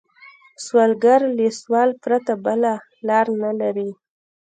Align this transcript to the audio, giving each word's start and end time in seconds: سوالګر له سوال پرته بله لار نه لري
سوالګر 0.65 1.21
له 1.37 1.47
سوال 1.61 1.89
پرته 2.03 2.33
بله 2.45 2.73
لار 3.07 3.25
نه 3.41 3.51
لري 3.59 3.89